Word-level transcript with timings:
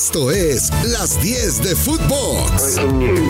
Esto 0.00 0.30
es 0.30 0.70
Las 0.84 1.20
10 1.20 1.60
de 1.60 1.74
Footbox. 1.74 2.76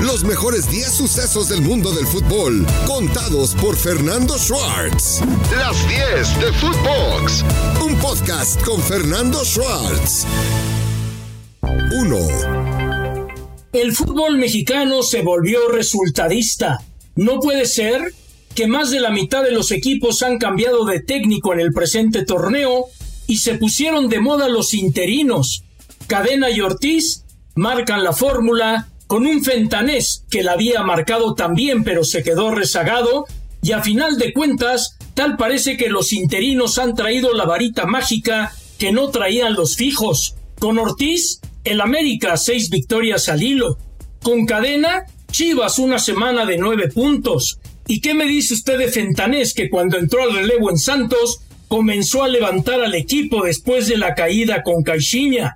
Los 0.03 0.23
mejores 0.23 0.71
10 0.71 0.93
sucesos 0.93 1.49
del 1.49 1.63
mundo 1.63 1.91
del 1.93 2.07
fútbol, 2.07 2.67
contados 2.87 3.55
por 3.55 3.75
Fernando 3.75 4.37
Schwartz. 4.37 5.23
Las 5.57 5.89
10 5.89 6.41
de 6.41 6.53
Footbox. 6.53 7.43
Un 7.83 7.97
podcast 7.97 8.63
con 8.65 8.83
Fernando 8.83 9.43
Schwartz. 9.47 10.27
1. 11.63 12.19
El 13.73 13.93
fútbol 13.95 14.37
mexicano 14.37 15.03
se 15.03 15.23
volvió 15.23 15.71
resultadista. 15.71 16.83
No 17.17 17.41
puede 17.41 17.65
ser 17.65 18.13
que 18.55 18.67
más 18.67 18.91
de 18.91 19.01
la 19.01 19.11
mitad 19.11 19.43
de 19.43 19.53
los 19.53 19.71
equipos 19.71 20.23
han 20.23 20.37
cambiado 20.37 20.85
de 20.85 21.01
técnico 21.01 21.55
en 21.55 21.61
el 21.61 21.73
presente 21.73 22.27
torneo 22.27 22.85
y 23.27 23.39
se 23.39 23.55
pusieron 23.55 24.11
de 24.11 24.21
moda 24.21 24.51
los 24.51 24.75
interinos. 24.75 25.65
Cadena 26.09 26.51
y 26.51 26.63
Ortiz 26.63 27.25
marcan 27.55 28.03
la 28.03 28.15
fórmula 28.15 28.89
con 29.07 29.27
un 29.27 29.45
Fentanés 29.45 30.25
que 30.31 30.43
la 30.43 30.53
había 30.53 30.83
marcado 30.83 31.35
también 31.35 31.85
pero 31.85 32.03
se 32.03 32.23
quedó 32.23 32.51
rezagado 32.51 33.27
y 33.63 33.73
a 33.73 33.83
final 33.83 34.17
de 34.19 34.33
cuentas 34.33 34.97
tal 35.13 35.37
parece 35.37 35.77
que 35.77 35.91
los 35.91 36.15
interinos 36.15 36.79
han 36.79 36.95
traído 36.95 37.35
la 37.35 37.45
varita 37.45 37.85
mágica 37.85 38.53
que 38.79 38.91
no 38.91 39.11
traían 39.11 39.53
los 39.53 39.77
fijos. 39.77 40.35
Con 40.59 40.79
Ortiz, 40.79 41.41
el 41.65 41.81
América 41.81 42.37
seis 42.39 42.71
victorias 42.71 43.29
al 43.29 43.43
hilo. 43.43 43.77
Con 44.23 44.47
Cadena, 44.47 45.05
Chivas 45.31 45.79
una 45.79 45.99
semana 45.99 46.47
de 46.47 46.57
nueve 46.57 46.89
puntos. 46.89 47.59
¿Y 47.87 48.01
qué 48.01 48.15
me 48.15 48.25
dice 48.25 48.55
usted 48.55 48.79
de 48.79 48.89
Fentanés 48.89 49.53
que 49.53 49.69
cuando 49.69 49.99
entró 49.99 50.23
al 50.23 50.33
relevo 50.33 50.71
en 50.71 50.79
Santos 50.79 51.41
comenzó 51.67 52.23
a 52.23 52.29
levantar 52.29 52.81
al 52.81 52.95
equipo 52.95 53.45
después 53.45 53.89
de 53.89 53.99
la 53.99 54.15
caída 54.15 54.63
con 54.63 54.83
Caixinha? 54.83 55.55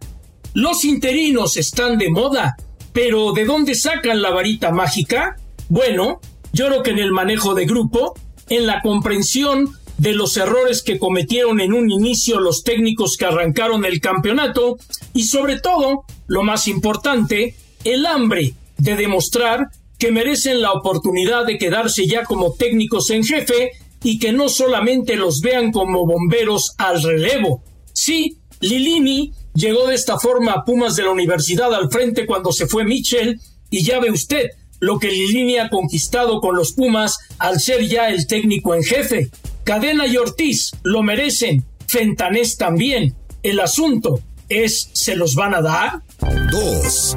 Los 0.55 0.85
interinos 0.85 1.57
están 1.57 1.97
de 1.97 2.11
moda, 2.11 2.57
pero 2.93 3.33
¿de 3.33 3.47
dónde 3.47 3.75
sacan 3.75 4.21
la 4.21 4.31
varita 4.31 4.71
mágica? 4.71 5.37
Bueno, 5.71 6.21
yo 6.53 6.67
creo 6.67 6.83
que 6.83 6.91
en 6.91 6.99
el 6.99 7.11
manejo 7.11 7.55
de 7.55 7.65
grupo, 7.65 8.15
en 8.51 8.67
la 8.67 8.83
comprensión 8.83 9.75
de 9.97 10.13
los 10.13 10.37
errores 10.37 10.83
que 10.83 10.99
cometieron 10.99 11.61
en 11.61 11.73
un 11.73 11.91
inicio 11.91 12.39
los 12.39 12.65
técnicos 12.65 13.17
que 13.17 13.25
arrancaron 13.25 13.87
el 13.87 14.01
campeonato 14.01 14.77
y 15.15 15.25
sobre 15.25 15.59
todo, 15.59 16.05
lo 16.27 16.43
más 16.43 16.69
importante, 16.69 17.55
el 17.85 18.05
hambre 18.05 18.53
de 18.77 18.97
demostrar 18.97 19.69
que 19.99 20.13
merecen 20.13 20.61
la 20.61 20.73
oportunidad 20.73 21.47
de 21.47 21.57
quedarse 21.57 22.07
ya 22.07 22.25
como 22.25 22.53
técnicos 22.53 23.09
en 23.11 23.25
jefe 23.25 23.71
y 24.03 24.19
que 24.19 24.33
no 24.33 24.51
solamente 24.51 25.17
los 25.17 25.41
vean 25.41 25.73
como 25.73 26.05
bomberos 26.05 26.75
al 26.77 27.03
relevo. 27.03 27.63
Sí, 27.95 28.37
Lilini 28.61 29.33
Llegó 29.55 29.87
de 29.87 29.95
esta 29.95 30.19
forma 30.19 30.53
a 30.53 30.65
Pumas 30.65 30.97
de 30.97 31.03
la 31.03 31.11
universidad 31.11 31.75
al 31.75 31.91
frente 31.91 32.27
cuando 32.27 32.53
se 32.53 32.67
fue 32.67 32.85
Mitchell 32.85 33.39
y 33.71 33.85
ya 33.85 34.01
ve 34.01 34.11
usted 34.11 34.51
lo 34.81 34.99
que 34.99 35.11
Lilini 35.11 35.59
ha 35.59 35.69
conquistado 35.69 36.41
con 36.41 36.57
los 36.57 36.73
Pumas 36.73 37.19
al 37.39 37.61
ser 37.61 37.87
ya 37.87 38.09
el 38.09 38.27
técnico 38.27 38.75
en 38.75 38.83
jefe. 38.83 39.31
Cadena 39.63 40.07
y 40.07 40.17
Ortiz 40.17 40.73
lo 40.83 41.03
merecen, 41.03 41.65
Fentanés 41.87 42.57
también. 42.57 43.15
El 43.43 43.61
asunto 43.61 44.21
es, 44.49 44.91
¿se 44.93 45.15
los 45.15 45.35
van 45.35 45.55
a 45.55 45.63
dar? 45.63 46.03
2. 46.51 47.17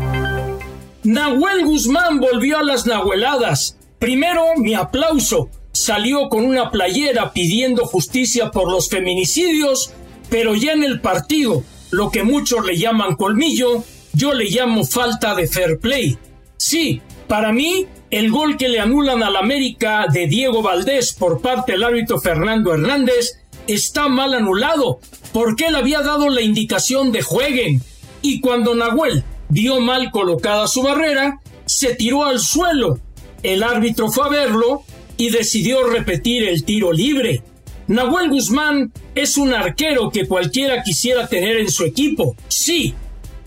Nahuel 1.04 1.66
Guzmán 1.66 2.20
volvió 2.20 2.60
a 2.60 2.64
las 2.64 2.86
nahueladas. 2.86 3.78
Primero, 3.98 4.44
mi 4.58 4.74
aplauso. 4.74 5.50
Salió 5.72 6.30
con 6.30 6.46
una 6.46 6.72
playera 6.72 7.34
pidiendo 7.34 7.86
justicia 7.86 8.52
por 8.52 8.72
los 8.72 8.90
feminicidios, 8.90 9.92
pero 10.30 10.56
ya 10.56 10.74
en 10.74 10.84
el 10.84 11.02
partido 11.02 11.64
lo 11.92 12.10
que 12.10 12.24
muchos 12.24 12.66
le 12.66 12.78
llaman 12.78 13.16
colmillo, 13.16 13.84
yo 14.14 14.34
le 14.34 14.46
llamo 14.46 14.86
falta 14.86 15.36
de 15.36 15.48
fair 15.48 15.80
play. 15.80 16.18
Sí, 16.58 17.02
para 17.28 17.52
mí, 17.52 17.88
el 18.12 18.32
gol 18.32 18.58
que 18.58 18.70
le 18.70 18.80
anulan 18.80 19.24
al 19.24 19.36
América 19.36 20.06
de 20.12 20.28
Diego 20.28 20.62
Valdés 20.62 21.14
por 21.14 21.42
parte 21.42 21.74
del 21.74 21.84
árbitro 21.84 22.20
Fernando 22.20 22.74
Hernández 22.74 23.40
está 23.68 24.08
mal 24.08 24.34
anulado, 24.34 25.00
porque 25.34 25.68
él 25.68 25.76
había 25.76 26.02
dado 26.02 26.30
la 26.30 26.42
indicación 26.42 27.12
de 27.12 27.22
jueguen, 27.22 27.82
y 28.22 28.40
cuando 28.40 28.76
Nahuel 28.76 29.24
vio 29.50 29.80
mal 29.80 30.12
colocada 30.12 30.68
su 30.68 30.82
barrera, 30.82 31.42
se 31.66 31.96
tiró 31.96 32.26
al 32.26 32.40
suelo. 32.40 33.00
El 33.44 33.64
árbitro 33.64 34.10
fue 34.10 34.26
a 34.26 34.30
verlo 34.30 34.84
y 35.18 35.30
decidió 35.30 35.84
repetir 35.88 36.48
el 36.48 36.64
tiro 36.64 36.92
libre. 36.92 37.44
Nahuel 37.88 38.30
Guzmán 38.30 38.92
es 39.14 39.38
un 39.38 39.54
arquero 39.54 40.10
que 40.10 40.28
cualquiera 40.28 40.82
quisiera 40.82 41.28
tener 41.28 41.58
en 41.58 41.70
su 41.70 41.84
equipo, 41.84 42.36
sí, 42.48 42.96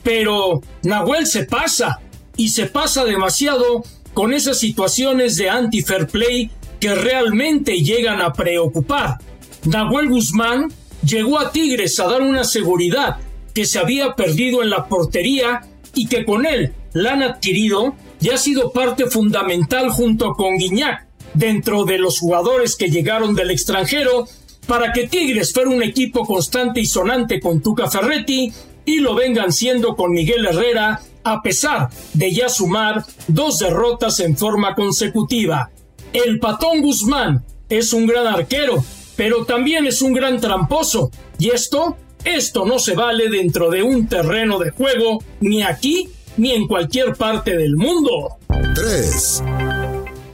pero 0.04 0.62
Nahuel 0.82 1.26
se 1.26 1.44
pasa 1.44 2.00
y 2.36 2.50
se 2.50 2.66
pasa 2.66 3.04
demasiado 3.04 3.82
con 4.14 4.32
esas 4.32 4.58
situaciones 4.58 5.34
de 5.36 5.50
anti-fair 5.50 6.06
play 6.06 6.50
que 6.78 6.94
realmente 6.94 7.78
llegan 7.78 8.20
a 8.20 8.32
preocupar. 8.32 9.18
Nahuel 9.64 10.08
Guzmán 10.08 10.72
llegó 11.04 11.40
a 11.40 11.50
Tigres 11.50 11.98
a 11.98 12.06
dar 12.06 12.22
una 12.22 12.44
seguridad 12.44 13.16
que 13.52 13.64
se 13.64 13.80
había 13.80 14.14
perdido 14.14 14.62
en 14.62 14.70
la 14.70 14.86
portería 14.86 15.62
y 15.94 16.06
que 16.06 16.24
con 16.24 16.46
él 16.46 16.72
la 16.92 17.14
han 17.14 17.24
adquirido 17.24 17.96
y 18.20 18.30
ha 18.30 18.36
sido 18.36 18.70
parte 18.70 19.06
fundamental 19.06 19.90
junto 19.90 20.34
con 20.34 20.56
Guiñac 20.58 21.07
dentro 21.34 21.84
de 21.84 21.98
los 21.98 22.18
jugadores 22.18 22.76
que 22.76 22.90
llegaron 22.90 23.34
del 23.34 23.50
extranjero 23.50 24.26
para 24.66 24.92
que 24.92 25.08
Tigres 25.08 25.52
fuera 25.52 25.70
un 25.70 25.82
equipo 25.82 26.24
constante 26.24 26.80
y 26.80 26.86
sonante 26.86 27.40
con 27.40 27.62
Tuca 27.62 27.90
Ferretti 27.90 28.52
y 28.84 29.00
lo 29.00 29.14
vengan 29.14 29.52
siendo 29.52 29.96
con 29.96 30.12
Miguel 30.12 30.46
Herrera 30.46 31.00
a 31.24 31.42
pesar 31.42 31.90
de 32.14 32.32
ya 32.32 32.48
sumar 32.48 33.04
dos 33.26 33.58
derrotas 33.58 34.20
en 34.20 34.36
forma 34.36 34.74
consecutiva. 34.74 35.70
El 36.12 36.38
Patón 36.38 36.80
Guzmán 36.80 37.44
es 37.68 37.92
un 37.92 38.06
gran 38.06 38.26
arquero, 38.26 38.82
pero 39.16 39.44
también 39.44 39.86
es 39.86 40.00
un 40.00 40.14
gran 40.14 40.40
tramposo. 40.40 41.10
Y 41.38 41.50
esto, 41.50 41.96
esto 42.24 42.64
no 42.64 42.78
se 42.78 42.94
vale 42.94 43.28
dentro 43.28 43.70
de 43.70 43.82
un 43.82 44.08
terreno 44.08 44.58
de 44.58 44.70
juego, 44.70 45.22
ni 45.40 45.62
aquí 45.62 46.08
ni 46.38 46.52
en 46.52 46.66
cualquier 46.66 47.14
parte 47.14 47.56
del 47.56 47.76
mundo. 47.76 48.38
3. 48.74 49.42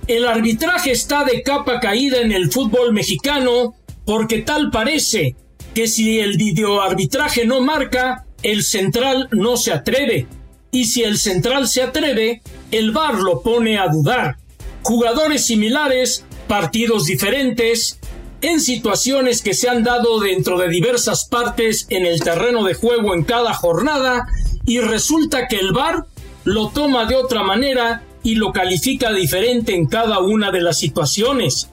El 0.06 0.26
arbitraje 0.26 0.90
está 0.90 1.24
de 1.24 1.42
capa 1.42 1.80
caída 1.80 2.18
en 2.18 2.30
el 2.30 2.52
fútbol 2.52 2.92
mexicano 2.92 3.74
porque 4.04 4.42
tal 4.42 4.70
parece 4.70 5.34
que 5.72 5.88
si 5.88 6.20
el 6.20 6.36
videoarbitraje 6.36 7.46
no 7.46 7.62
marca, 7.62 8.26
el 8.42 8.62
central 8.62 9.28
no 9.32 9.56
se 9.56 9.72
atreve. 9.72 10.26
Y 10.70 10.86
si 10.86 11.02
el 11.02 11.18
central 11.18 11.68
se 11.68 11.82
atreve, 11.82 12.42
el 12.70 12.90
VAR 12.92 13.14
lo 13.14 13.40
pone 13.40 13.78
a 13.78 13.88
dudar. 13.88 14.36
Jugadores 14.82 15.46
similares, 15.46 16.26
partidos 16.48 17.06
diferentes, 17.06 17.98
en 18.42 18.60
situaciones 18.60 19.40
que 19.40 19.54
se 19.54 19.70
han 19.70 19.82
dado 19.84 20.20
dentro 20.20 20.58
de 20.58 20.68
diversas 20.68 21.26
partes 21.30 21.86
en 21.88 22.04
el 22.04 22.20
terreno 22.20 22.62
de 22.64 22.74
juego 22.74 23.14
en 23.14 23.24
cada 23.24 23.54
jornada, 23.54 24.26
y 24.66 24.80
resulta 24.80 25.48
que 25.48 25.56
el 25.56 25.72
VAR 25.72 26.04
lo 26.44 26.68
toma 26.68 27.06
de 27.06 27.16
otra 27.16 27.42
manera 27.42 28.02
y 28.24 28.34
lo 28.34 28.52
califica 28.52 29.12
diferente 29.12 29.74
en 29.74 29.86
cada 29.86 30.18
una 30.18 30.50
de 30.50 30.62
las 30.62 30.78
situaciones. 30.78 31.70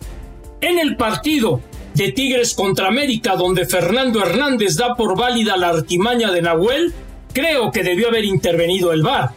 En 0.60 0.78
el 0.78 0.98
partido 0.98 1.62
de 1.96 2.12
Tigres 2.12 2.54
contra 2.54 2.88
América, 2.88 3.36
donde 3.36 3.66
Fernando 3.66 4.22
Hernández 4.22 4.76
da 4.76 4.96
por 4.96 5.18
válida 5.18 5.58
la 5.58 5.70
artimaña 5.70 6.32
de 6.32 6.44
Nahuel, 6.44 6.94
creo 7.34 7.72
que 7.72 7.84
debió 7.84 8.10
haber 8.10 8.26
intervenido 8.26 8.92
el 8.92 9.02
VAR. 9.02 9.32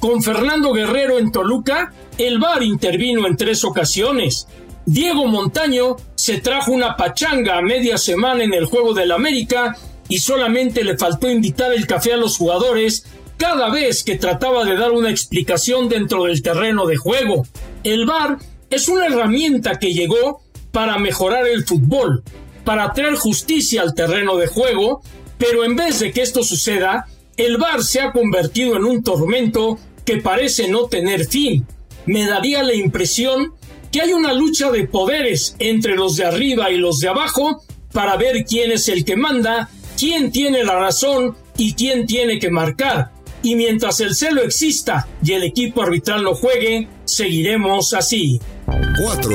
Con 0.00 0.22
Fernando 0.22 0.72
Guerrero 0.72 1.18
en 1.18 1.30
Toluca, 1.30 1.92
el 2.16 2.38
VAR 2.38 2.62
intervino 2.62 3.26
en 3.26 3.36
tres 3.36 3.64
ocasiones. 3.64 4.46
Diego 4.86 5.26
Montaño 5.26 5.96
se 6.14 6.40
trajo 6.40 6.72
una 6.72 6.96
pachanga 6.96 7.58
a 7.58 7.62
media 7.62 7.98
semana 7.98 8.42
en 8.42 8.54
el 8.54 8.66
juego 8.66 8.94
del 8.94 9.12
América 9.12 9.76
y 10.08 10.18
solamente 10.18 10.84
le 10.84 10.96
faltó 10.96 11.30
invitar 11.30 11.72
el 11.72 11.86
café 11.86 12.14
a 12.14 12.16
los 12.16 12.36
jugadores 12.36 13.04
cada 13.36 13.70
vez 13.70 14.04
que 14.04 14.16
trataba 14.16 14.64
de 14.64 14.76
dar 14.76 14.92
una 14.92 15.10
explicación 15.10 15.88
dentro 15.88 16.24
del 16.24 16.42
terreno 16.42 16.86
de 16.86 16.96
juego. 16.96 17.46
El 17.84 18.06
VAR 18.06 18.38
es 18.70 18.88
una 18.88 19.06
herramienta 19.06 19.78
que 19.78 19.92
llegó 19.92 20.42
para 20.70 20.98
mejorar 20.98 21.46
el 21.46 21.64
fútbol, 21.64 22.22
para 22.64 22.92
traer 22.92 23.16
justicia 23.16 23.82
al 23.82 23.94
terreno 23.94 24.36
de 24.36 24.46
juego, 24.46 25.02
pero 25.38 25.64
en 25.64 25.76
vez 25.76 25.98
de 26.00 26.12
que 26.12 26.22
esto 26.22 26.42
suceda, 26.42 27.06
el 27.36 27.56
VAR 27.56 27.82
se 27.82 28.00
ha 28.00 28.12
convertido 28.12 28.76
en 28.76 28.84
un 28.84 29.02
tormento 29.02 29.78
que 30.04 30.18
parece 30.18 30.68
no 30.68 30.86
tener 30.86 31.26
fin. 31.26 31.66
Me 32.06 32.26
daría 32.26 32.62
la 32.62 32.74
impresión 32.74 33.54
que 33.90 34.00
hay 34.00 34.12
una 34.12 34.32
lucha 34.32 34.70
de 34.70 34.86
poderes 34.86 35.56
entre 35.58 35.96
los 35.96 36.16
de 36.16 36.24
arriba 36.24 36.70
y 36.70 36.76
los 36.76 36.98
de 36.98 37.08
abajo 37.08 37.62
para 37.92 38.16
ver 38.16 38.44
quién 38.44 38.72
es 38.72 38.88
el 38.88 39.04
que 39.04 39.16
manda, 39.16 39.68
quién 39.98 40.32
tiene 40.32 40.64
la 40.64 40.78
razón 40.78 41.36
y 41.58 41.74
quién 41.74 42.06
tiene 42.06 42.38
que 42.38 42.50
marcar 42.50 43.10
y 43.42 43.54
mientras 43.54 44.00
el 44.00 44.14
celo 44.14 44.42
exista 44.42 45.08
y 45.22 45.32
el 45.32 45.42
equipo 45.42 45.82
arbitral 45.82 46.22
no 46.22 46.34
juegue, 46.34 46.88
seguiremos 47.04 47.92
así. 47.94 48.40
4. 48.66 49.30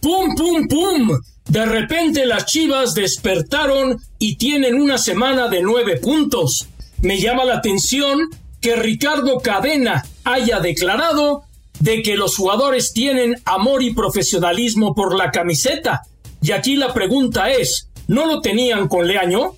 ¡Pum, 0.00 0.34
pum, 0.36 0.68
pum! 0.68 1.18
De 1.48 1.64
repente 1.64 2.26
las 2.26 2.44
Chivas 2.44 2.94
despertaron 2.94 3.98
y 4.18 4.36
tienen 4.36 4.74
una 4.74 4.98
semana 4.98 5.48
de 5.48 5.62
nueve 5.62 5.96
puntos. 5.96 6.68
Me 7.00 7.20
llama 7.20 7.44
la 7.44 7.56
atención 7.56 8.28
que 8.60 8.76
Ricardo 8.76 9.38
Cadena 9.38 10.04
haya 10.24 10.60
declarado 10.60 11.44
de 11.80 12.02
que 12.02 12.16
los 12.16 12.36
jugadores 12.36 12.92
tienen 12.92 13.36
amor 13.44 13.82
y 13.82 13.94
profesionalismo 13.94 14.94
por 14.94 15.16
la 15.16 15.30
camiseta. 15.30 16.02
Y 16.42 16.52
aquí 16.52 16.76
la 16.76 16.92
pregunta 16.92 17.50
es, 17.50 17.88
¿no 18.08 18.26
lo 18.26 18.40
tenían 18.40 18.88
con 18.88 19.06
Leaño? 19.06 19.54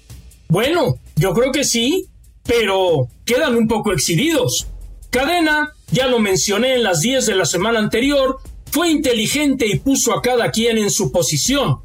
Bueno, 0.48 0.96
yo 1.16 1.32
creo 1.34 1.52
que 1.52 1.64
sí, 1.64 2.06
pero 2.44 3.08
quedan 3.25 3.56
un 3.56 3.69
poco 3.69 3.92
exhibidos. 3.92 4.66
Cadena, 5.10 5.72
ya 5.90 6.06
lo 6.06 6.19
mencioné 6.19 6.75
en 6.75 6.82
las 6.82 7.00
10 7.00 7.26
de 7.26 7.34
la 7.34 7.44
semana 7.44 7.78
anterior, 7.78 8.38
fue 8.70 8.90
inteligente 8.90 9.66
y 9.66 9.78
puso 9.78 10.12
a 10.12 10.22
cada 10.22 10.50
quien 10.50 10.78
en 10.78 10.90
su 10.90 11.10
posición. 11.10 11.78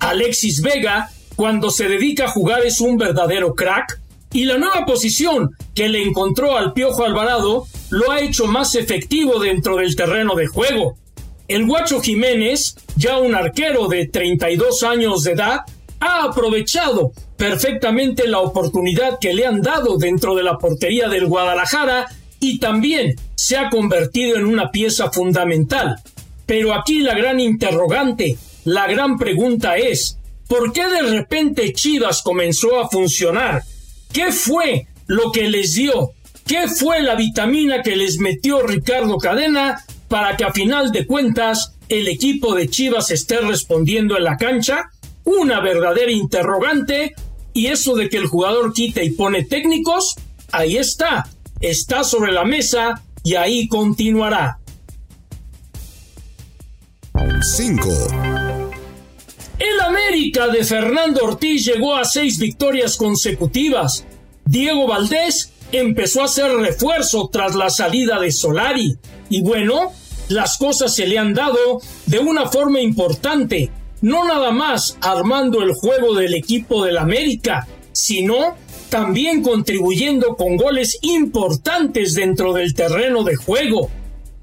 Alexis 0.00 0.60
Vega, 0.62 1.10
cuando 1.36 1.70
se 1.70 1.88
dedica 1.88 2.24
a 2.24 2.30
jugar, 2.30 2.64
es 2.66 2.80
un 2.80 2.96
verdadero 2.96 3.54
crack. 3.54 4.00
Y 4.32 4.46
la 4.46 4.58
nueva 4.58 4.84
posición 4.86 5.50
que 5.74 5.88
le 5.88 6.02
encontró 6.02 6.56
al 6.56 6.72
Piojo 6.72 7.04
Alvarado 7.04 7.66
lo 7.90 8.10
ha 8.10 8.20
hecho 8.20 8.46
más 8.46 8.74
efectivo 8.74 9.38
dentro 9.38 9.76
del 9.76 9.94
terreno 9.94 10.34
de 10.34 10.46
juego. 10.46 10.96
El 11.48 11.66
Guacho 11.66 12.00
Jiménez, 12.00 12.76
ya 12.96 13.18
un 13.18 13.34
arquero 13.34 13.88
de 13.88 14.08
32 14.08 14.82
años 14.84 15.22
de 15.22 15.32
edad, 15.32 15.60
ha 16.02 16.24
aprovechado 16.24 17.12
perfectamente 17.36 18.26
la 18.26 18.40
oportunidad 18.40 19.18
que 19.20 19.32
le 19.32 19.46
han 19.46 19.62
dado 19.62 19.96
dentro 19.98 20.34
de 20.34 20.42
la 20.42 20.58
portería 20.58 21.08
del 21.08 21.26
Guadalajara 21.26 22.06
y 22.40 22.58
también 22.58 23.14
se 23.36 23.56
ha 23.56 23.70
convertido 23.70 24.36
en 24.36 24.46
una 24.46 24.72
pieza 24.72 25.12
fundamental. 25.12 25.96
Pero 26.44 26.74
aquí 26.74 26.98
la 26.98 27.14
gran 27.14 27.38
interrogante, 27.38 28.36
la 28.64 28.88
gran 28.88 29.16
pregunta 29.16 29.76
es, 29.76 30.18
¿por 30.48 30.72
qué 30.72 30.88
de 30.88 31.02
repente 31.02 31.72
Chivas 31.72 32.22
comenzó 32.22 32.80
a 32.80 32.88
funcionar? 32.88 33.62
¿Qué 34.12 34.32
fue 34.32 34.88
lo 35.06 35.30
que 35.30 35.48
les 35.48 35.74
dio? 35.74 36.10
¿Qué 36.44 36.66
fue 36.66 37.00
la 37.00 37.14
vitamina 37.14 37.80
que 37.80 37.94
les 37.94 38.18
metió 38.18 38.66
Ricardo 38.66 39.18
Cadena 39.18 39.84
para 40.08 40.36
que 40.36 40.42
a 40.42 40.52
final 40.52 40.90
de 40.90 41.06
cuentas 41.06 41.74
el 41.88 42.08
equipo 42.08 42.56
de 42.56 42.68
Chivas 42.68 43.12
esté 43.12 43.38
respondiendo 43.38 44.16
en 44.16 44.24
la 44.24 44.36
cancha? 44.36 44.90
Una 45.24 45.60
verdadera 45.60 46.10
interrogante 46.10 47.14
y 47.52 47.66
eso 47.66 47.94
de 47.94 48.08
que 48.08 48.16
el 48.16 48.26
jugador 48.26 48.72
quita 48.72 49.02
y 49.02 49.10
pone 49.10 49.44
técnicos, 49.44 50.14
ahí 50.50 50.76
está, 50.76 51.28
está 51.60 52.04
sobre 52.04 52.32
la 52.32 52.44
mesa 52.44 53.02
y 53.22 53.34
ahí 53.34 53.68
continuará. 53.68 54.58
5. 57.40 57.88
El 59.58 59.80
América 59.80 60.48
de 60.48 60.64
Fernando 60.64 61.24
Ortiz 61.24 61.64
llegó 61.64 61.94
a 61.94 62.04
seis 62.04 62.38
victorias 62.38 62.96
consecutivas. 62.96 64.04
Diego 64.44 64.86
Valdés 64.86 65.52
empezó 65.70 66.22
a 66.22 66.24
hacer 66.24 66.50
refuerzo 66.52 67.28
tras 67.32 67.54
la 67.54 67.70
salida 67.70 68.18
de 68.18 68.32
Solari. 68.32 68.96
Y 69.28 69.40
bueno, 69.42 69.92
las 70.28 70.58
cosas 70.58 70.94
se 70.94 71.06
le 71.06 71.18
han 71.18 71.34
dado 71.34 71.80
de 72.06 72.18
una 72.18 72.48
forma 72.48 72.80
importante, 72.80 73.70
no 74.02 74.24
nada 74.24 74.50
más 74.50 74.98
armando 75.00 75.62
el 75.62 75.72
juego 75.72 76.14
del 76.14 76.34
equipo 76.34 76.84
del 76.84 76.98
América, 76.98 77.66
sino 77.92 78.56
también 78.90 79.42
contribuyendo 79.42 80.36
con 80.36 80.56
goles 80.56 80.98
importantes 81.00 82.14
dentro 82.14 82.52
del 82.52 82.74
terreno 82.74 83.22
de 83.22 83.36
juego. 83.36 83.88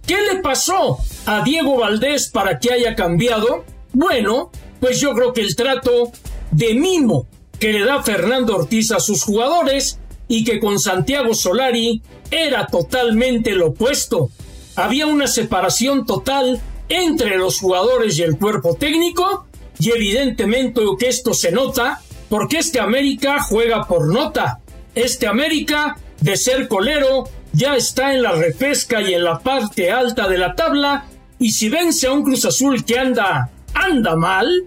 ¿Qué 0.08 0.16
le 0.22 0.42
pasó 0.42 0.98
a 1.28 1.44
Diego 1.44 1.78
Valdés 1.78 2.30
para 2.30 2.58
que 2.58 2.74
haya 2.74 2.96
cambiado? 2.96 3.64
Bueno, 3.94 4.50
pues 4.80 5.00
yo 5.00 5.14
creo 5.14 5.34
que 5.34 5.42
el 5.42 5.56
trato 5.56 6.12
de 6.52 6.74
mimo 6.74 7.28
que 7.60 7.74
le 7.74 7.86
da 7.86 8.02
Fernando 8.02 8.56
Ortiz 8.56 8.92
a 8.92 9.00
sus 9.00 9.24
jugadores 9.24 10.00
y 10.28 10.44
que 10.46 10.60
con 10.60 10.80
Santiago 10.80 11.34
Solari 11.34 12.02
era 12.32 12.66
totalmente 12.66 13.52
lo 13.52 13.68
opuesto. 13.68 14.30
Había 14.76 15.06
una 15.06 15.28
separación 15.28 16.06
total 16.06 16.62
entre 16.88 17.38
los 17.38 17.60
jugadores 17.60 18.18
y 18.18 18.24
el 18.24 18.38
cuerpo 18.38 18.76
técnico 18.76 19.46
y 19.80 19.92
evidentemente 19.92 20.82
que 21.00 21.08
esto 21.08 21.34
se 21.34 21.52
nota 21.52 22.02
porque 22.30 22.60
este 22.60 22.80
América 22.80 23.42
juega 23.42 23.88
por 23.88 24.08
nota. 24.14 24.60
Este 24.94 25.28
América, 25.28 25.98
de 26.20 26.38
ser 26.38 26.68
colero, 26.68 27.30
ya 27.54 27.76
está 27.76 28.14
en 28.14 28.22
la 28.22 28.34
repesca 28.34 29.02
y 29.02 29.14
en 29.14 29.24
la 29.24 29.40
parte 29.40 29.92
alta 29.92 30.28
de 30.28 30.38
la 30.38 30.56
tabla 30.56 31.06
y 31.40 31.52
si 31.52 31.70
vence 31.70 32.08
a 32.08 32.12
un 32.12 32.24
Cruz 32.24 32.46
Azul 32.46 32.84
que 32.86 33.00
anda 33.00 33.50
anda 33.74 34.16
mal, 34.16 34.66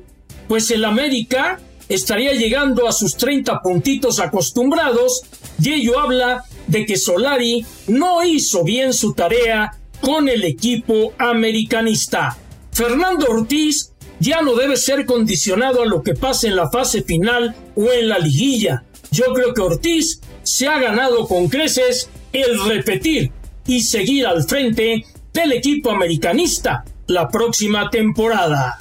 pues 0.49 0.71
el 0.71 0.85
América 0.85 1.61
estaría 1.89 2.33
llegando 2.33 2.89
a 2.89 2.93
sus 2.93 3.17
30 3.17 3.61
puntitos 3.61 4.19
acostumbrados 4.19 5.23
y 5.61 5.73
ello 5.73 5.99
habla 5.99 6.45
de 6.67 6.87
que 6.87 6.97
Solari 6.97 7.65
no 7.89 8.25
hizo 8.25 8.65
bien 8.65 8.93
su 8.93 9.13
tarea 9.13 9.79
con 10.01 10.29
el 10.29 10.45
equipo 10.45 11.13
americanista. 11.19 12.37
Fernando 12.73 13.27
Ortiz 13.27 13.92
ya 14.23 14.41
no 14.41 14.55
debe 14.55 14.77
ser 14.77 15.05
condicionado 15.05 15.83
a 15.83 15.87
lo 15.87 16.03
que 16.03 16.15
pase 16.15 16.47
en 16.47 16.55
la 16.55 16.71
fase 16.71 17.03
final 17.03 17.57
o 17.75 17.91
en 17.91 18.09
la 18.09 18.21
liguilla. 18.21 18.85
Yo 19.11 19.25
creo 19.35 19.53
que 19.53 19.61
Ortiz 19.61 20.21
se 20.45 20.69
ha 20.69 20.79
ganado 20.79 21.27
con 21.27 21.49
creces 21.49 22.09
el 22.33 22.65
repetir 22.65 23.33
y 23.67 23.83
seguir 23.83 24.27
al 24.27 24.45
frente 24.45 25.05
del 25.33 25.53
equipo 25.53 25.91
americanista 25.91 26.85
la 27.09 27.29
próxima 27.29 27.91
temporada. 27.91 28.79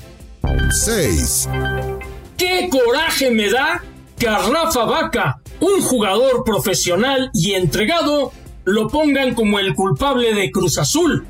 6. 0.69 1.49
¡Qué 2.38 2.69
coraje 2.69 3.31
me 3.31 3.49
da 3.49 3.83
que 4.19 4.27
a 4.27 4.38
Rafa 4.38 4.85
Vaca, 4.85 5.41
un 5.59 5.81
jugador 5.81 6.43
profesional 6.43 7.31
y 7.33 7.53
entregado, 7.53 8.31
lo 8.63 8.88
pongan 8.89 9.33
como 9.33 9.57
el 9.57 9.73
culpable 9.73 10.35
de 10.35 10.51
Cruz 10.51 10.77
Azul? 10.77 11.25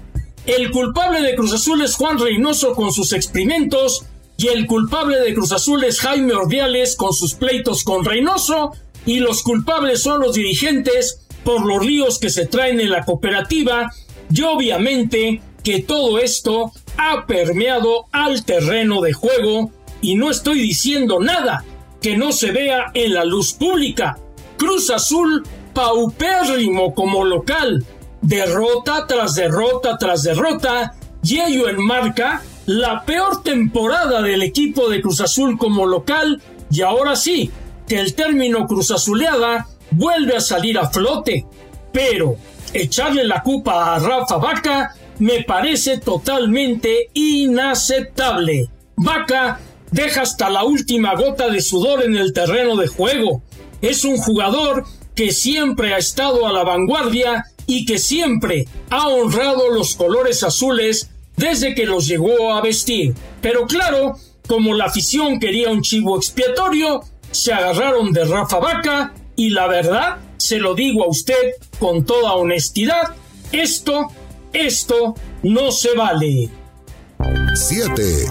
El 0.46 0.72
culpable 0.72 1.22
de 1.22 1.36
Cruz 1.36 1.54
Azul 1.54 1.84
es 1.84 1.96
Juan 1.96 2.18
Reynoso 2.18 2.74
con 2.74 2.92
sus 2.92 3.14
experimentos 3.14 4.06
y 4.38 4.48
el 4.48 4.66
culpable 4.66 5.20
de 5.20 5.36
Cruz 5.36 5.52
Azul 5.52 5.84
es 5.84 6.00
Jaime 6.00 6.34
Ordiales 6.34 6.96
con 6.96 7.14
sus 7.14 7.36
pleitos 7.36 7.84
con 7.84 8.04
Reynoso 8.04 8.72
y 9.06 9.20
los 9.20 9.44
culpables 9.44 10.02
son 10.02 10.22
los 10.22 10.34
dirigentes 10.34 11.28
por 11.44 11.64
los 11.66 11.86
líos 11.86 12.18
que 12.18 12.32
se 12.32 12.48
traen 12.48 12.80
en 12.80 12.90
la 12.90 13.06
cooperativa 13.06 13.92
y 14.34 14.42
obviamente 14.42 15.42
que 15.64 15.84
todo 15.84 16.18
esto 16.18 16.72
ha 16.98 17.28
permeado 17.28 18.08
al 18.12 18.44
terreno 18.44 19.02
de 19.02 19.14
juego 19.14 19.72
y 20.02 20.16
no 20.16 20.32
estoy 20.32 20.60
diciendo 20.60 21.20
nada 21.20 21.64
que 22.02 22.18
no 22.18 22.32
se 22.32 22.52
vea 22.52 22.92
en 22.96 23.14
la 23.14 23.26
luz 23.26 23.54
pública. 23.54 24.18
Cruz 24.58 24.90
Azul 24.90 25.44
paupérrimo 25.74 26.96
como 26.96 27.24
local, 27.24 27.86
derrota 28.22 29.06
tras 29.08 29.36
derrota 29.36 29.98
tras 29.98 30.24
derrota, 30.24 30.96
y 31.24 31.40
ello 31.40 31.70
enmarca 31.70 32.42
la 32.66 33.04
peor 33.06 33.44
temporada 33.44 34.22
del 34.22 34.42
equipo 34.44 34.90
de 34.90 35.02
Cruz 35.02 35.22
Azul 35.22 35.58
como 35.58 35.86
local, 35.86 36.42
y 36.70 36.82
ahora 36.82 37.16
sí, 37.16 37.52
que 37.88 38.00
el 38.00 38.16
término 38.16 38.68
Cruz 38.68 38.92
Azuleada 38.92 39.68
vuelve 39.92 40.38
a 40.38 40.42
salir 40.42 40.78
a 40.78 40.90
flote. 40.90 41.46
Pero 41.92 42.38
echarle 42.74 43.26
la 43.26 43.44
culpa 43.44 43.96
a 43.96 44.00
Rafa 44.00 44.38
Vaca 44.38 44.96
me 45.20 45.44
parece 45.44 45.98
totalmente 45.98 47.10
inaceptable. 47.14 48.70
Vaca 48.96 49.60
deja 49.92 50.22
hasta 50.22 50.50
la 50.50 50.64
última 50.64 51.16
gota 51.16 51.50
de 51.50 51.62
sudor 51.62 52.04
en 52.04 52.16
el 52.16 52.34
terreno 52.34 52.78
de 52.78 52.88
juego. 52.88 53.42
Es 53.82 54.06
un 54.06 54.18
jugador 54.18 54.86
que 55.22 55.34
siempre 55.34 55.94
ha 55.94 56.00
estado 56.00 56.48
a 56.48 56.52
la 56.52 56.64
vanguardia 56.64 57.46
y 57.68 57.86
que 57.86 58.00
siempre 58.00 58.68
ha 58.90 59.08
honrado 59.08 59.70
los 59.70 59.96
colores 59.96 60.42
azules 60.42 61.12
desde 61.38 61.76
que 61.76 61.86
los 61.86 62.08
llegó 62.08 62.56
a 62.56 62.62
vestir. 62.62 63.14
Pero 63.40 63.68
claro, 63.68 64.16
como 64.48 64.74
la 64.74 64.86
afición 64.86 65.40
quería 65.40 65.70
un 65.70 65.84
chivo 65.84 66.18
expiatorio, 66.18 67.02
se 67.30 67.54
agarraron 67.54 68.12
de 68.12 68.26
Rafa 68.26 68.58
Vaca 68.58 69.14
y 69.36 69.52
la 69.52 69.68
verdad, 69.68 70.18
se 70.38 70.58
lo 70.58 70.74
digo 70.74 71.04
a 71.04 71.10
usted 71.10 71.52
con 71.78 72.04
toda 72.04 72.34
honestidad, 72.34 73.14
esto 73.52 74.08
esto 74.54 75.14
no 75.44 75.72
se 75.72 75.94
vale. 75.94 76.50
7. 77.54 78.26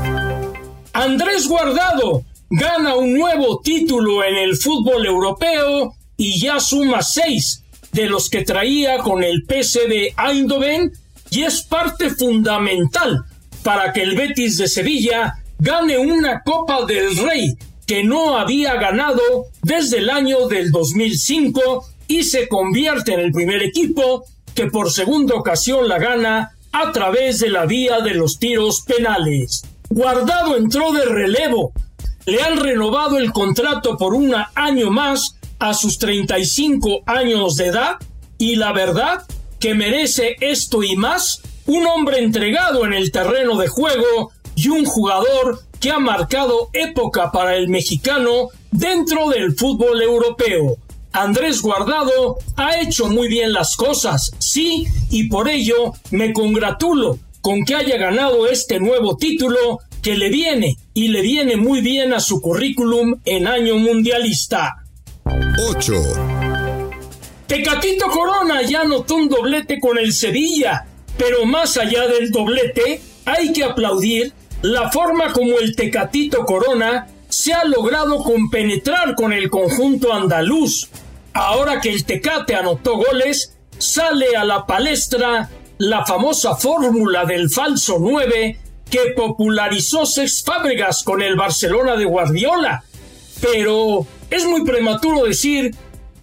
Andrés 0.92 1.46
Guardado 1.46 2.24
gana 2.50 2.96
un 2.96 3.16
nuevo 3.16 3.60
título 3.60 4.24
en 4.24 4.34
el 4.34 4.56
fútbol 4.56 5.06
europeo 5.06 5.94
y 6.20 6.38
ya 6.38 6.60
suma 6.60 7.02
seis 7.02 7.64
de 7.92 8.04
los 8.04 8.28
que 8.28 8.42
traía 8.42 8.98
con 8.98 9.24
el 9.24 9.42
PSV 9.48 10.14
Eindhoven 10.18 10.92
y 11.30 11.44
es 11.44 11.62
parte 11.62 12.10
fundamental 12.10 13.24
para 13.62 13.90
que 13.94 14.02
el 14.02 14.14
Betis 14.14 14.58
de 14.58 14.68
Sevilla 14.68 15.42
gane 15.58 15.96
una 15.96 16.42
Copa 16.42 16.84
del 16.84 17.16
Rey 17.16 17.54
que 17.86 18.04
no 18.04 18.36
había 18.36 18.74
ganado 18.74 19.46
desde 19.62 19.98
el 19.98 20.10
año 20.10 20.46
del 20.46 20.70
2005 20.70 21.86
y 22.06 22.24
se 22.24 22.48
convierte 22.48 23.14
en 23.14 23.20
el 23.20 23.32
primer 23.32 23.62
equipo 23.62 24.24
que 24.54 24.66
por 24.66 24.92
segunda 24.92 25.36
ocasión 25.36 25.88
la 25.88 25.98
gana 25.98 26.50
a 26.70 26.92
través 26.92 27.40
de 27.40 27.48
la 27.48 27.64
vía 27.64 28.00
de 28.00 28.12
los 28.12 28.38
tiros 28.38 28.82
penales. 28.82 29.62
Guardado 29.88 30.58
entró 30.58 30.92
de 30.92 31.06
relevo. 31.06 31.72
Le 32.26 32.42
han 32.42 32.58
renovado 32.58 33.16
el 33.16 33.32
contrato 33.32 33.96
por 33.96 34.12
un 34.12 34.34
año 34.54 34.90
más 34.90 35.39
a 35.60 35.74
sus 35.74 35.98
35 35.98 37.02
años 37.06 37.56
de 37.56 37.66
edad 37.66 37.96
y 38.38 38.56
la 38.56 38.72
verdad 38.72 39.24
que 39.60 39.74
merece 39.74 40.36
esto 40.40 40.82
y 40.82 40.96
más 40.96 41.42
un 41.66 41.86
hombre 41.86 42.18
entregado 42.18 42.84
en 42.84 42.94
el 42.94 43.12
terreno 43.12 43.56
de 43.58 43.68
juego 43.68 44.32
y 44.56 44.68
un 44.68 44.84
jugador 44.84 45.60
que 45.78 45.90
ha 45.90 45.98
marcado 45.98 46.70
época 46.72 47.30
para 47.30 47.56
el 47.56 47.68
mexicano 47.68 48.48
dentro 48.70 49.28
del 49.28 49.54
fútbol 49.54 50.02
europeo. 50.02 50.76
Andrés 51.12 51.60
Guardado 51.60 52.38
ha 52.56 52.80
hecho 52.80 53.08
muy 53.08 53.28
bien 53.28 53.52
las 53.52 53.76
cosas, 53.76 54.32
sí, 54.38 54.86
y 55.10 55.28
por 55.28 55.48
ello 55.48 55.92
me 56.10 56.32
congratulo 56.32 57.18
con 57.40 57.64
que 57.64 57.74
haya 57.74 57.96
ganado 57.96 58.46
este 58.46 58.80
nuevo 58.80 59.16
título 59.16 59.78
que 60.02 60.16
le 60.16 60.30
viene 60.30 60.76
y 60.94 61.08
le 61.08 61.20
viene 61.20 61.56
muy 61.56 61.80
bien 61.80 62.12
a 62.12 62.20
su 62.20 62.40
currículum 62.40 63.16
en 63.24 63.46
año 63.46 63.76
mundialista. 63.76 64.84
8. 65.68 65.92
Tecatito 67.46 68.06
Corona 68.08 68.62
ya 68.62 68.82
anotó 68.82 69.16
un 69.16 69.28
doblete 69.28 69.80
con 69.80 69.98
el 69.98 70.12
Sevilla, 70.12 70.86
pero 71.16 71.44
más 71.44 71.76
allá 71.76 72.06
del 72.06 72.30
doblete, 72.30 73.00
hay 73.24 73.52
que 73.52 73.64
aplaudir 73.64 74.32
la 74.62 74.90
forma 74.90 75.32
como 75.32 75.58
el 75.58 75.74
Tecatito 75.74 76.44
Corona 76.44 77.08
se 77.28 77.52
ha 77.52 77.64
logrado 77.64 78.22
compenetrar 78.22 79.14
con 79.14 79.32
el 79.32 79.48
conjunto 79.48 80.12
andaluz. 80.12 80.88
Ahora 81.32 81.80
que 81.80 81.90
el 81.90 82.04
Tecate 82.04 82.54
anotó 82.54 82.96
goles, 82.96 83.56
sale 83.78 84.36
a 84.36 84.44
la 84.44 84.66
palestra 84.66 85.48
la 85.78 86.04
famosa 86.04 86.56
fórmula 86.56 87.24
del 87.24 87.48
falso 87.48 87.96
9 88.00 88.58
que 88.90 89.12
popularizó 89.16 90.04
Sex 90.04 90.42
Fábregas 90.44 91.04
con 91.04 91.22
el 91.22 91.36
Barcelona 91.36 91.96
de 91.96 92.04
Guardiola. 92.04 92.84
Pero 93.40 94.06
es 94.30 94.46
muy 94.46 94.64
prematuro 94.64 95.24
decir 95.24 95.74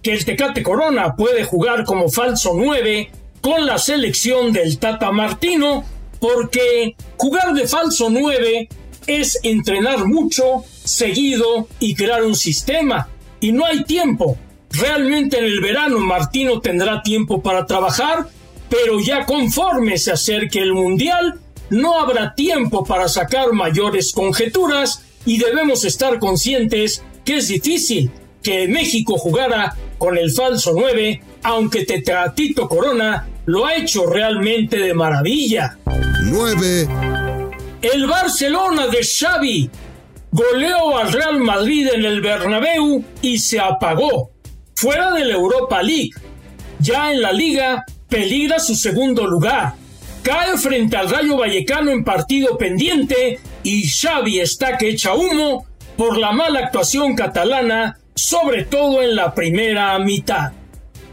que 0.01 0.13
el 0.13 0.25
Tecate 0.25 0.63
Corona 0.63 1.15
puede 1.15 1.43
jugar 1.43 1.83
como 1.83 2.09
falso 2.09 2.53
9 2.55 3.11
con 3.41 3.65
la 3.65 3.77
selección 3.77 4.53
del 4.53 4.79
Tata 4.79 5.11
Martino, 5.11 5.83
porque 6.19 6.95
jugar 7.17 7.53
de 7.53 7.67
falso 7.67 8.09
9 8.09 8.69
es 9.05 9.39
entrenar 9.43 10.05
mucho, 10.05 10.63
seguido 10.83 11.67
y 11.79 11.95
crear 11.95 12.23
un 12.23 12.35
sistema. 12.35 13.09
Y 13.39 13.51
no 13.51 13.65
hay 13.65 13.83
tiempo. 13.83 14.37
Realmente 14.71 15.39
en 15.39 15.45
el 15.45 15.61
verano 15.61 15.99
Martino 15.99 16.59
tendrá 16.59 17.01
tiempo 17.01 17.41
para 17.41 17.65
trabajar, 17.65 18.27
pero 18.69 18.99
ya 18.99 19.25
conforme 19.25 19.97
se 19.97 20.11
acerque 20.11 20.59
el 20.59 20.73
Mundial, 20.73 21.39
no 21.69 21.99
habrá 21.99 22.35
tiempo 22.35 22.83
para 22.85 23.07
sacar 23.07 23.53
mayores 23.53 24.11
conjeturas 24.11 25.03
y 25.25 25.37
debemos 25.37 25.83
estar 25.83 26.19
conscientes 26.19 27.03
que 27.27 27.35
es 27.35 27.49
difícil 27.49 28.09
que 28.41 28.69
México 28.69 29.17
jugara 29.17 29.75
con 29.97 30.17
el 30.17 30.31
falso 30.31 30.71
9, 30.73 31.21
aunque 31.43 31.83
Tetratito 31.83 32.69
Corona 32.69 33.27
lo 33.45 33.65
ha 33.65 33.75
hecho 33.75 34.05
realmente 34.05 34.77
de 34.77 34.93
maravilla. 34.93 35.77
9. 36.23 36.87
El 37.81 38.07
Barcelona 38.07 38.87
de 38.87 39.03
Xavi 39.03 39.69
goleó 40.31 40.97
al 40.97 41.11
Real 41.11 41.39
Madrid 41.39 41.89
en 41.93 42.05
el 42.05 42.21
Bernabéu 42.21 43.03
y 43.21 43.39
se 43.39 43.59
apagó. 43.59 44.31
Fuera 44.75 45.11
de 45.11 45.25
la 45.25 45.33
Europa 45.33 45.83
League. 45.83 46.11
Ya 46.79 47.11
en 47.11 47.21
la 47.21 47.33
liga 47.33 47.83
peligra 48.07 48.57
su 48.57 48.73
segundo 48.73 49.27
lugar. 49.27 49.73
Cae 50.23 50.57
frente 50.57 50.95
al 50.95 51.09
Rayo 51.09 51.35
Vallecano 51.35 51.91
en 51.91 52.05
partido 52.05 52.57
pendiente 52.57 53.41
y 53.63 53.85
Xavi 53.85 54.39
está 54.39 54.77
que 54.77 54.91
echa 54.91 55.13
humo 55.13 55.65
por 55.97 56.17
la 56.17 56.31
mala 56.31 56.59
actuación 56.59 57.15
catalana, 57.15 57.99
sobre 58.15 58.63
todo 58.65 59.01
en 59.01 59.15
la 59.15 59.33
primera 59.33 59.97
mitad. 59.99 60.53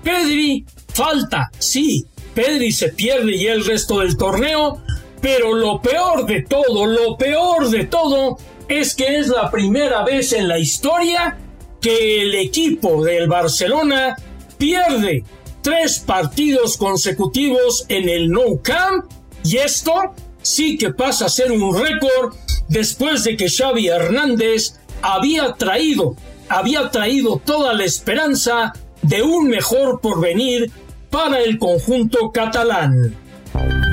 Pedri 0.02 0.64
falta, 0.92 1.50
sí, 1.58 2.06
Pedri 2.34 2.70
se 2.70 2.90
pierde 2.90 3.34
y 3.36 3.46
el 3.46 3.64
resto 3.64 4.00
del 4.00 4.16
torneo, 4.16 4.82
pero 5.20 5.54
lo 5.54 5.80
peor 5.80 6.26
de 6.26 6.42
todo, 6.42 6.86
lo 6.86 7.16
peor 7.16 7.70
de 7.70 7.86
todo, 7.86 8.38
es 8.68 8.94
que 8.94 9.18
es 9.18 9.28
la 9.28 9.50
primera 9.50 10.04
vez 10.04 10.32
en 10.32 10.48
la 10.48 10.58
historia 10.58 11.38
que 11.80 12.22
el 12.22 12.34
equipo 12.34 13.04
del 13.04 13.28
Barcelona 13.28 14.16
pierde 14.58 15.24
tres 15.62 15.98
partidos 16.00 16.76
consecutivos 16.76 17.86
en 17.88 18.08
el 18.08 18.30
No 18.30 18.60
Camp 18.62 19.10
y 19.42 19.56
esto 19.56 20.14
sí 20.42 20.76
que 20.76 20.92
pasa 20.92 21.26
a 21.26 21.30
ser 21.30 21.52
un 21.52 21.78
récord 21.78 22.34
después 22.68 23.25
de 23.25 23.37
que 23.37 23.49
Xavi 23.49 23.88
Hernández 23.88 24.75
había 25.02 25.54
traído, 25.54 26.16
había 26.49 26.90
traído 26.90 27.40
toda 27.44 27.73
la 27.73 27.85
esperanza 27.85 28.73
de 29.02 29.23
un 29.23 29.49
mejor 29.49 30.00
porvenir 30.00 30.71
para 31.11 31.40
el 31.40 31.59
conjunto 31.59 32.30
catalán. 32.33 33.14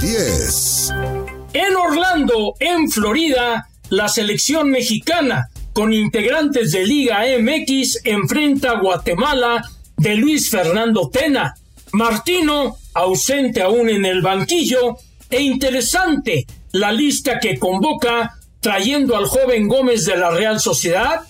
10. 0.01 0.93
En 1.53 1.75
Orlando, 1.75 2.55
en 2.59 2.89
Florida, 2.89 3.67
la 3.89 4.07
selección 4.07 4.71
mexicana, 4.71 5.49
con 5.73 5.93
integrantes 5.93 6.71
de 6.71 6.85
Liga 6.85 7.23
MX, 7.39 8.05
enfrenta 8.05 8.71
a 8.71 8.79
Guatemala 8.79 9.63
de 9.97 10.15
Luis 10.15 10.49
Fernando 10.49 11.09
Tena, 11.09 11.53
Martino, 11.93 12.77
ausente 12.93 13.61
aún 13.61 13.89
en 13.89 14.05
el 14.05 14.21
banquillo, 14.21 14.97
e 15.29 15.41
interesante 15.41 16.45
la 16.71 16.91
lista 16.91 17.39
que 17.39 17.59
convoca 17.59 18.37
trayendo 18.61 19.17
al 19.17 19.25
joven 19.25 19.67
Gómez 19.67 20.05
de 20.05 20.15
la 20.15 20.31
Real 20.31 20.59
Sociedad, 20.59 21.21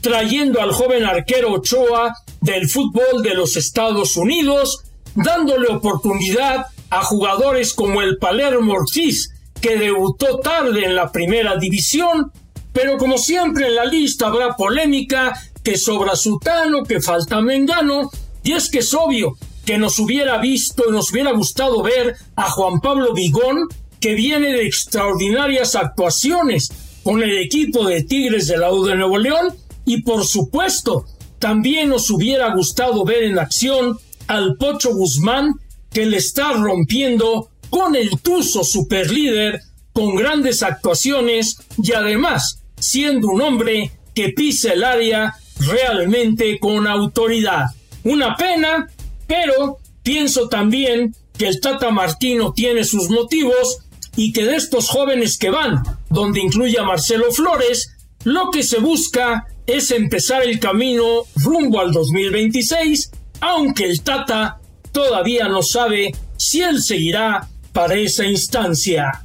trayendo 0.00 0.60
al 0.60 0.72
joven 0.72 1.04
arquero 1.04 1.52
Ochoa 1.52 2.14
del 2.40 2.68
fútbol 2.68 3.22
de 3.22 3.34
los 3.34 3.56
Estados 3.56 4.16
Unidos, 4.16 4.82
dándole 5.14 5.68
oportunidad 5.68 6.66
a 6.90 7.02
jugadores 7.02 7.72
como 7.72 8.02
el 8.02 8.18
Palermo 8.18 8.74
Ortiz, 8.74 9.30
que 9.60 9.76
debutó 9.76 10.40
tarde 10.40 10.84
en 10.84 10.96
la 10.96 11.12
primera 11.12 11.56
división, 11.56 12.32
pero 12.72 12.98
como 12.98 13.18
siempre 13.18 13.68
en 13.68 13.76
la 13.76 13.84
lista 13.84 14.26
habrá 14.26 14.56
polémica, 14.56 15.32
que 15.62 15.76
sobra 15.76 16.16
Sutano, 16.16 16.84
que 16.84 17.00
falta 17.00 17.40
Mengano, 17.40 18.10
y 18.42 18.52
es 18.52 18.70
que 18.70 18.78
es 18.78 18.94
obvio 18.94 19.36
que 19.64 19.78
nos 19.78 19.98
hubiera 19.98 20.38
visto, 20.38 20.90
nos 20.90 21.12
hubiera 21.12 21.32
gustado 21.32 21.82
ver 21.82 22.16
a 22.34 22.50
Juan 22.50 22.80
Pablo 22.80 23.12
Vigón, 23.12 23.68
que 24.00 24.14
viene 24.14 24.52
de 24.52 24.66
extraordinarias 24.66 25.76
actuaciones 25.76 26.70
con 27.02 27.22
el 27.22 27.38
equipo 27.38 27.86
de 27.86 28.02
Tigres 28.04 28.46
de 28.46 28.58
la 28.58 28.72
U 28.72 28.84
de 28.84 28.96
Nuevo 28.96 29.18
León, 29.18 29.54
y 29.84 30.02
por 30.02 30.26
supuesto, 30.26 31.06
también 31.38 31.88
nos 31.88 32.10
hubiera 32.10 32.54
gustado 32.54 33.04
ver 33.04 33.24
en 33.24 33.38
acción 33.38 33.98
al 34.26 34.56
Pocho 34.56 34.94
Guzmán, 34.94 35.54
que 35.90 36.06
le 36.06 36.18
está 36.18 36.52
rompiendo 36.52 37.48
con 37.70 37.96
el 37.96 38.10
Tuzo 38.20 38.64
superlíder, 38.64 39.60
con 39.92 40.14
grandes 40.14 40.62
actuaciones 40.62 41.56
y 41.82 41.92
además 41.92 42.60
siendo 42.78 43.28
un 43.28 43.42
hombre 43.42 43.92
que 44.14 44.30
pisa 44.30 44.72
el 44.72 44.84
área 44.84 45.34
realmente 45.58 46.58
con 46.58 46.86
autoridad. 46.86 47.66
Una 48.04 48.36
pena 48.36 48.88
pero 49.30 49.78
pienso 50.02 50.48
también 50.48 51.14
que 51.38 51.46
el 51.46 51.60
Tata 51.60 51.92
Martino 51.92 52.52
tiene 52.52 52.82
sus 52.82 53.08
motivos 53.10 53.84
y 54.16 54.32
que 54.32 54.44
de 54.44 54.56
estos 54.56 54.88
jóvenes 54.88 55.38
que 55.38 55.50
van, 55.50 55.82
donde 56.08 56.40
incluye 56.40 56.78
a 56.78 56.84
Marcelo 56.84 57.32
Flores, 57.32 57.96
lo 58.24 58.50
que 58.50 58.62
se 58.62 58.78
busca 58.78 59.46
es 59.66 59.90
empezar 59.90 60.42
el 60.42 60.58
camino 60.58 61.24
rumbo 61.36 61.80
al 61.80 61.92
2026, 61.92 63.10
aunque 63.40 63.84
el 63.84 64.02
Tata 64.02 64.58
todavía 64.92 65.48
no 65.48 65.62
sabe 65.62 66.12
si 66.36 66.60
él 66.60 66.82
seguirá 66.82 67.48
para 67.72 67.94
esa 67.94 68.24
instancia. 68.24 69.24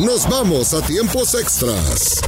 Nos 0.00 0.28
vamos 0.28 0.74
a 0.74 0.80
tiempos 0.86 1.34
extras. 1.34 2.20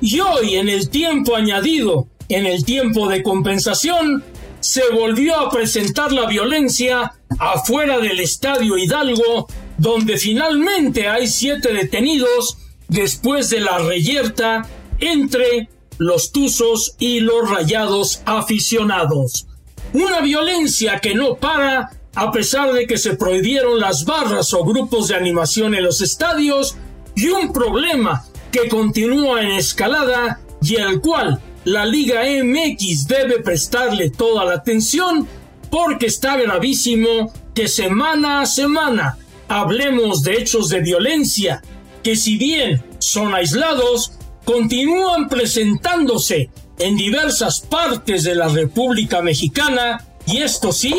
Y 0.00 0.20
hoy 0.20 0.56
en 0.56 0.68
el 0.68 0.88
tiempo 0.90 1.36
añadido, 1.36 2.08
en 2.28 2.46
el 2.46 2.64
tiempo 2.64 3.08
de 3.08 3.22
compensación, 3.22 4.24
se 4.60 4.82
volvió 4.90 5.38
a 5.38 5.50
presentar 5.50 6.12
la 6.12 6.26
violencia 6.26 7.12
afuera 7.38 7.98
del 7.98 8.20
Estadio 8.20 8.76
Hidalgo, 8.76 9.46
donde 9.78 10.18
finalmente 10.18 11.08
hay 11.08 11.26
siete 11.26 11.72
detenidos 11.72 12.58
después 12.88 13.50
de 13.50 13.60
la 13.60 13.78
reyerta 13.78 14.68
entre 14.98 15.68
los 15.98 16.32
Tuzos 16.32 16.94
y 16.98 17.20
los 17.20 17.50
Rayados 17.50 18.22
aficionados. 18.24 19.46
Una 19.92 20.20
violencia 20.20 20.98
que 21.00 21.14
no 21.14 21.36
para 21.36 21.90
a 22.14 22.32
pesar 22.32 22.72
de 22.72 22.86
que 22.86 22.96
se 22.96 23.14
prohibieron 23.14 23.78
las 23.78 24.06
barras 24.06 24.54
o 24.54 24.64
grupos 24.64 25.08
de 25.08 25.16
animación 25.16 25.74
en 25.74 25.84
los 25.84 26.00
estadios 26.00 26.76
y 27.14 27.28
un 27.28 27.52
problema 27.52 28.24
que 28.50 28.68
continúa 28.68 29.42
en 29.42 29.52
escalada 29.52 30.40
y 30.62 30.76
el 30.76 31.00
cual 31.02 31.40
la 31.64 31.84
Liga 31.84 32.22
MX 32.22 33.06
debe 33.06 33.40
prestarle 33.40 34.08
toda 34.10 34.46
la 34.46 34.54
atención 34.54 35.28
porque 35.70 36.06
está 36.06 36.38
gravísimo 36.38 37.32
que 37.54 37.68
semana 37.68 38.40
a 38.40 38.46
semana 38.46 39.18
hablemos 39.48 40.22
de 40.22 40.34
hechos 40.34 40.68
de 40.68 40.80
violencia 40.80 41.62
que 42.02 42.16
si 42.16 42.36
bien 42.36 42.84
son 42.98 43.34
aislados, 43.34 44.12
continúan 44.44 45.28
presentándose 45.28 46.50
en 46.78 46.96
diversas 46.96 47.60
partes 47.60 48.22
de 48.22 48.34
la 48.34 48.48
República 48.48 49.22
Mexicana 49.22 50.06
y 50.26 50.38
esto 50.38 50.72
sí, 50.72 50.94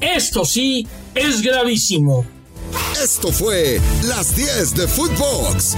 esto 0.00 0.44
sí 0.44 0.86
es 1.14 1.42
gravísimo. 1.42 2.24
Esto 3.02 3.30
fue 3.30 3.80
Las 4.04 4.34
10 4.34 4.74
de 4.74 4.88
Footbox, 4.88 5.76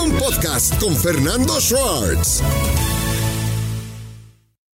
un 0.00 0.12
podcast 0.18 0.78
con 0.80 0.96
Fernando 0.96 1.60
Schwartz. 1.60 2.42